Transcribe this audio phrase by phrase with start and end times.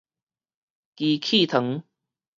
[0.95, 1.83] 機器糖